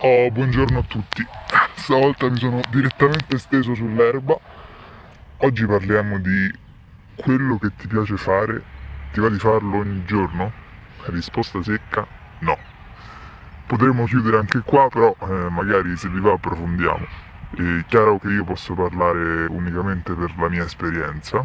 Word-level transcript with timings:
Oh, 0.00 0.30
buongiorno 0.30 0.78
a 0.78 0.82
tutti. 0.82 1.26
Stavolta 1.74 2.30
mi 2.30 2.38
sono 2.38 2.60
direttamente 2.70 3.36
steso 3.36 3.74
sull'erba. 3.74 4.38
Oggi 5.38 5.66
parliamo 5.66 6.20
di 6.20 6.56
quello 7.16 7.58
che 7.58 7.74
ti 7.74 7.88
piace 7.88 8.16
fare. 8.16 8.62
Ti 9.10 9.18
va 9.18 9.28
di 9.28 9.38
farlo 9.40 9.78
ogni 9.78 10.04
giorno? 10.04 10.52
Risposta 11.06 11.60
secca: 11.64 12.06
no. 12.40 12.56
Potremmo 13.66 14.04
chiudere 14.04 14.38
anche 14.38 14.60
qua, 14.60 14.88
però 14.88 15.16
eh, 15.20 15.48
magari 15.50 15.96
se 15.96 16.08
vi 16.08 16.20
va 16.20 16.34
approfondiamo. 16.34 17.04
È 17.56 17.84
chiaro 17.88 18.20
che 18.20 18.28
io 18.28 18.44
posso 18.44 18.74
parlare 18.74 19.46
unicamente 19.46 20.14
per 20.14 20.32
la 20.38 20.48
mia 20.48 20.62
esperienza 20.62 21.44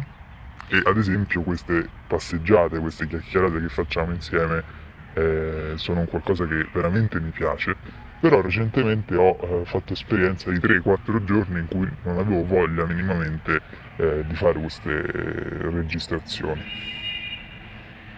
e 0.68 0.80
ad 0.84 0.96
esempio 0.96 1.42
queste 1.42 1.88
passeggiate, 2.06 2.78
queste 2.78 3.08
chiacchierate 3.08 3.60
che 3.60 3.68
facciamo 3.68 4.12
insieme 4.12 4.83
eh, 5.14 5.72
sono 5.76 6.04
qualcosa 6.06 6.46
che 6.46 6.68
veramente 6.72 7.20
mi 7.20 7.30
piace 7.30 7.76
però 8.18 8.40
recentemente 8.40 9.16
ho 9.16 9.36
eh, 9.60 9.64
fatto 9.66 9.92
esperienza 9.92 10.50
di 10.50 10.58
3-4 10.58 11.22
giorni 11.24 11.60
in 11.60 11.66
cui 11.68 11.86
non 12.02 12.18
avevo 12.18 12.44
voglia 12.46 12.86
minimamente 12.86 13.60
eh, 13.96 14.24
di 14.24 14.34
fare 14.34 14.58
queste 14.58 14.88
registrazioni. 15.02 16.64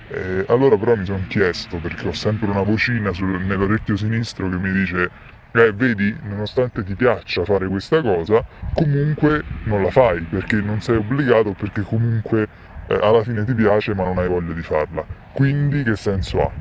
E 0.09 0.45
allora 0.49 0.77
però 0.79 0.95
mi 0.97 1.05
sono 1.05 1.25
chiesto, 1.27 1.79
perché 1.81 2.07
ho 2.09 2.13
sempre 2.13 2.49
una 2.49 2.63
vocina 2.63 3.13
sul, 3.13 3.41
nell'orecchio 3.43 3.97
sinistro 3.97 4.49
che 4.49 4.57
mi 4.59 4.73
dice 4.73 5.11
eh, 5.53 5.73
vedi, 5.73 6.17
nonostante 6.23 6.83
ti 6.85 6.95
piaccia 6.97 7.45
fare 7.45 7.67
questa 7.69 8.01
cosa, 8.03 8.45
comunque 8.73 9.47
non 9.63 9.83
la 9.83 9.91
fai 9.91 10.27
perché 10.27 10.61
non 10.61 10.81
sei 10.81 10.97
obbligato, 10.97 11.55
perché 11.55 11.83
comunque 11.83 12.47
eh, 12.87 12.95
alla 13.01 13.23
fine 13.23 13.45
ti 13.45 13.55
piace 13.55 13.95
ma 13.95 14.05
non 14.05 14.19
hai 14.19 14.29
voglia 14.29 14.53
di 14.53 14.63
farla. 14.63 15.05
Quindi 15.31 15.83
che 15.83 15.97
senso 15.97 16.41
ha? 16.43 16.55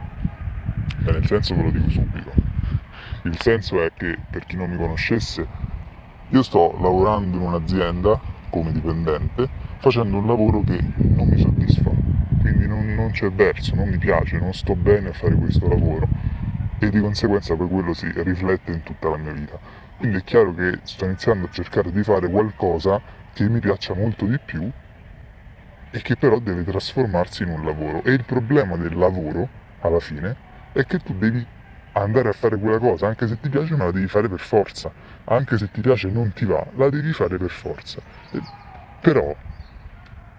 Nel 1.28 1.44
senso 1.44 1.56
ve 1.56 1.64
lo 1.64 1.72
dico 1.72 1.90
subito. 1.90 2.32
Il 3.24 3.40
senso 3.40 3.82
è 3.82 3.92
che, 3.96 4.16
per 4.30 4.46
chi 4.46 4.56
non 4.56 4.70
mi 4.70 4.78
conoscesse, 4.78 5.48
io 6.30 6.44
sto 6.44 6.78
lavorando 6.80 7.38
in 7.38 7.42
un'azienda 7.42 8.22
come 8.52 8.72
dipendente 8.72 9.50
facendo 9.80 10.18
un 10.18 10.28
lavoro 10.28 10.62
che 10.62 10.80
non 10.98 11.28
mi 11.28 11.40
soddisfa, 11.40 11.90
quindi 12.40 12.68
non, 12.68 12.94
non 12.94 13.10
c'è 13.10 13.32
verso, 13.32 13.74
non 13.74 13.90
mi 13.90 13.98
piace, 13.98 14.38
non 14.38 14.54
sto 14.54 14.76
bene 14.76 15.10
a 15.10 15.14
fare 15.14 15.34
questo 15.34 15.68
lavoro 15.68 16.08
e 16.78 16.90
di 16.92 17.00
conseguenza 17.00 17.56
poi 17.56 17.70
quello 17.70 17.94
si 17.94 18.12
riflette 18.14 18.72
in 18.72 18.84
tutta 18.84 19.10
la 19.10 19.18
mia 19.18 19.32
vita. 19.32 19.58
Quindi 19.98 20.18
è 20.18 20.24
chiaro 20.24 20.54
che 20.54 20.80
sto 20.84 21.06
iniziando 21.06 21.48
a 21.48 21.50
cercare 21.50 21.92
di 21.92 22.04
fare 22.04 22.30
qualcosa 22.30 23.02
che 23.34 23.50
mi 23.50 23.60
piaccia 23.60 23.96
molto 23.96 24.26
di 24.26 24.38
più 24.38 24.70
e 25.90 26.02
che 26.02 26.16
però 26.18 26.38
deve 26.38 26.64
trasformarsi 26.64 27.42
in 27.44 27.50
un 27.50 27.66
lavoro. 27.66 28.04
E 28.04 28.12
il 28.12 28.24
problema 28.26 28.76
del 28.78 28.96
lavoro, 28.96 29.48
alla 29.82 30.00
fine, 30.00 30.54
è 30.76 30.86
che 30.86 31.00
tu 31.00 31.14
devi 31.18 31.48
andare 31.94 32.28
a 32.28 32.34
fare 32.34 32.58
quella 32.58 32.80
cosa, 32.80 33.08
anche 33.08 33.28
se 33.28 33.40
ti 33.40 33.48
piace, 33.48 33.76
ma 33.78 33.86
la 33.86 33.92
devi 33.92 34.08
fare 34.10 34.28
per 34.28 34.42
forza. 34.42 34.92
Anche 35.26 35.58
se 35.58 35.72
ti 35.72 35.80
piace 35.80 36.10
e 36.10 36.12
non 36.12 36.34
ti 36.34 36.44
va, 36.44 36.68
la 36.76 36.90
devi 36.90 37.14
fare 37.14 37.38
per 37.38 37.50
forza. 37.50 38.02
E, 38.32 38.42
però, 39.00 39.34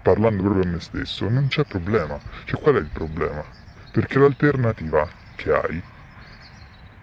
parlando 0.03 0.43
proprio 0.43 0.65
a 0.65 0.67
me 0.67 0.81
stesso, 0.81 1.27
non 1.31 1.49
c'è 1.49 1.65
problema. 1.65 2.21
Cioè, 2.45 2.61
qual 2.61 2.75
è 2.75 2.79
il 2.81 2.91
problema? 2.91 3.43
Perché 3.91 4.19
l'alternativa 4.19 5.09
che 5.35 5.53
hai 5.53 5.83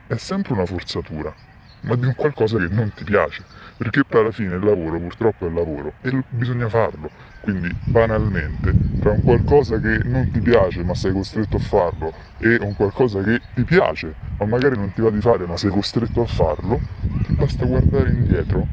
è 0.06 0.16
sempre 0.18 0.54
una 0.54 0.66
forzatura, 0.68 1.36
ma 1.84 1.96
di 1.96 2.06
un 2.06 2.14
qualcosa 2.16 2.58
che 2.58 2.68
non 2.68 2.92
ti 2.94 3.04
piace. 3.04 3.46
Perché 3.78 4.04
poi 4.06 4.22
alla 4.22 4.32
fine 4.32 4.56
il 4.56 4.64
lavoro 4.64 5.00
purtroppo 5.00 5.48
è 5.48 5.50
lavoro 5.50 5.96
e 6.02 6.24
bisogna 6.30 6.70
farlo. 6.70 7.10
Quindi 7.40 7.74
banalmente, 7.84 8.76
tra 9.00 9.12
un 9.12 9.22
qualcosa 9.22 9.80
che 9.80 10.00
non 10.04 10.30
ti 10.32 10.40
piace 10.42 10.84
ma 10.84 10.94
sei 10.94 11.12
costretto 11.12 11.58
a 11.58 11.60
farlo 11.60 12.14
e 12.38 12.58
un 12.60 12.74
qualcosa 12.76 13.22
che 13.22 13.42
ti 13.54 13.64
piace 13.64 14.16
ma 14.38 14.46
magari 14.46 14.76
non 14.76 14.92
ti 14.94 15.02
va 15.02 15.10
di 15.10 15.22
fare 15.22 15.46
ma 15.46 15.58
sei 15.58 15.72
costretto 15.72 16.22
a 16.22 16.26
farlo, 16.26 16.80
ti 17.22 17.34
basta 17.34 17.66
guardare 17.66 18.10
indietro 18.12 18.68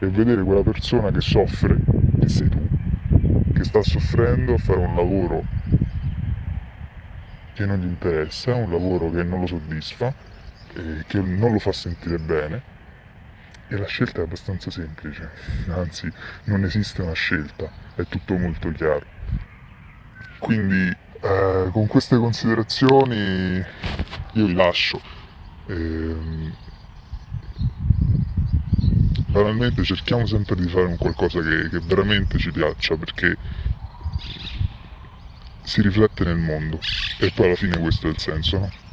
e 0.00 0.06
vedere 0.08 0.42
quella 0.42 0.62
persona 0.62 1.10
che 1.10 1.20
soffre, 1.20 1.76
che 2.18 2.28
sei 2.28 2.48
tu, 2.48 2.66
che 3.52 3.64
sta 3.64 3.82
soffrendo 3.82 4.54
a 4.54 4.58
fare 4.58 4.78
un 4.80 4.94
lavoro 4.94 5.44
che 7.52 7.66
non 7.66 7.78
gli 7.78 7.86
interessa, 7.86 8.54
un 8.54 8.70
lavoro 8.70 9.10
che 9.10 9.22
non 9.24 9.40
lo 9.40 9.46
soddisfa, 9.46 10.14
che 10.72 11.20
non 11.20 11.52
lo 11.52 11.58
fa 11.58 11.72
sentire 11.72 12.18
bene 12.18 12.76
e 13.68 13.76
la 13.76 13.86
scelta 13.86 14.20
è 14.20 14.24
abbastanza 14.24 14.70
semplice, 14.70 15.30
anzi 15.68 16.10
non 16.44 16.64
esiste 16.64 17.02
una 17.02 17.12
scelta, 17.12 17.70
è 17.94 18.04
tutto 18.04 18.36
molto 18.36 18.70
chiaro. 18.72 19.04
Quindi 20.38 20.96
eh, 21.20 21.68
con 21.70 21.86
queste 21.86 22.16
considerazioni 22.16 23.62
io 24.32 24.46
vi 24.46 24.54
lascio. 24.54 25.00
Eh, 25.66 26.16
banalmente 29.26 29.84
cerchiamo 29.84 30.24
sempre 30.26 30.56
di 30.56 30.68
fare 30.68 30.86
un 30.86 30.96
qualcosa 30.96 31.42
che, 31.42 31.68
che 31.68 31.80
veramente 31.80 32.38
ci 32.38 32.50
piaccia 32.50 32.96
perché 32.96 33.36
si 35.62 35.82
riflette 35.82 36.24
nel 36.24 36.38
mondo 36.38 36.80
e 37.18 37.30
poi 37.32 37.46
alla 37.46 37.54
fine 37.54 37.78
questo 37.78 38.06
è 38.06 38.10
il 38.10 38.18
senso. 38.18 38.58
No? 38.58 38.87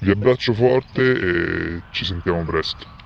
Vi 0.00 0.10
abbraccio 0.10 0.54
forte 0.54 1.02
e 1.02 1.82
ci 1.90 2.06
sentiamo 2.06 2.42
presto. 2.44 2.99